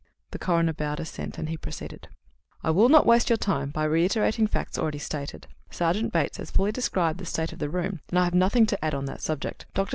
[0.31, 2.07] The coroner bowed assent, and he proceeded:
[2.63, 5.45] "I will not waste your time by reiterating facts already stated.
[5.69, 8.83] Sergeant Bates has fully described the state of the room, and I have nothing to
[8.83, 9.67] add on that subject.
[9.75, 9.89] Dr.